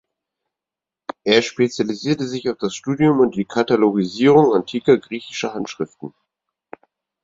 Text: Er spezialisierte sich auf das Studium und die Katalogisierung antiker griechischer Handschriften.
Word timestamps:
Er 1.25 1.43
spezialisierte 1.43 2.27
sich 2.27 2.49
auf 2.49 2.57
das 2.57 2.73
Studium 2.73 3.19
und 3.19 3.35
die 3.35 3.45
Katalogisierung 3.45 4.51
antiker 4.55 4.97
griechischer 4.97 5.53
Handschriften. 5.53 6.11